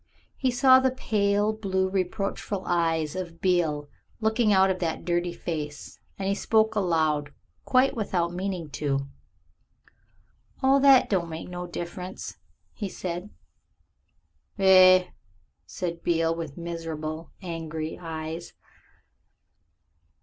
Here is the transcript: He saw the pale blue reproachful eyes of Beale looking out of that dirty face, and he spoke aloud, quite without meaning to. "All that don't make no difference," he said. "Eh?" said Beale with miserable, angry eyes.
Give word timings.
He 0.35 0.49
saw 0.49 0.79
the 0.79 0.89
pale 0.89 1.53
blue 1.53 1.87
reproachful 1.87 2.63
eyes 2.65 3.15
of 3.15 3.39
Beale 3.39 3.87
looking 4.19 4.51
out 4.51 4.71
of 4.71 4.79
that 4.79 5.05
dirty 5.05 5.31
face, 5.31 5.99
and 6.17 6.27
he 6.27 6.33
spoke 6.33 6.73
aloud, 6.73 7.31
quite 7.65 7.95
without 7.95 8.33
meaning 8.33 8.71
to. 8.71 9.07
"All 10.63 10.79
that 10.79 11.07
don't 11.07 11.29
make 11.29 11.49
no 11.49 11.67
difference," 11.67 12.37
he 12.73 12.89
said. 12.89 13.29
"Eh?" 14.57 15.05
said 15.67 16.01
Beale 16.01 16.33
with 16.35 16.57
miserable, 16.57 17.29
angry 17.43 17.99
eyes. 18.01 18.53